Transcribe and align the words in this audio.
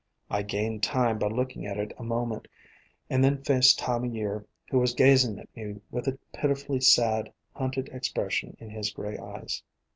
I 0.31 0.41
gained 0.41 0.81
time 0.81 1.19
by 1.19 1.27
looking 1.27 1.67
at 1.67 1.77
it 1.77 1.93
a 1.95 2.03
moment, 2.03 2.47
and 3.07 3.23
then 3.23 3.43
faced 3.43 3.77
Time 3.77 4.01
o' 4.03 4.07
Year, 4.11 4.47
who 4.71 4.79
was 4.79 4.95
gazing 4.95 5.37
at 5.37 5.55
me 5.55 5.75
with 5.91 6.07
a 6.07 6.17
pitifully 6.33 6.81
sad, 6.81 7.31
hunted 7.53 7.87
expression 7.89 8.57
in 8.59 8.71
his 8.71 8.89
gray 8.89 9.19
eyes. 9.19 9.61